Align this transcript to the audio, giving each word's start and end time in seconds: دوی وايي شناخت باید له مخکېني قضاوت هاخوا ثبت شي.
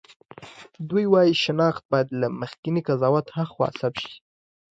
دوی 0.89 1.05
وايي 1.13 1.33
شناخت 1.43 1.83
باید 1.91 2.07
له 2.19 2.27
مخکېني 2.41 2.81
قضاوت 2.87 3.27
هاخوا 3.37 3.67
ثبت 3.79 3.99
شي. 4.05 4.15